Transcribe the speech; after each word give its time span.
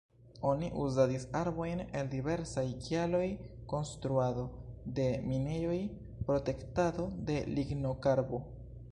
Oni 0.49 0.67
uzadis 0.83 1.25
arbojn 1.39 1.81
el 1.99 2.07
diversaj 2.13 2.63
kialoj- 2.85 3.43
konstruado 3.73 4.45
de 4.99 5.05
minejoj, 5.33 5.77
protektado 6.31 7.05
de 7.29 7.37
lignokarbo. 7.59 8.41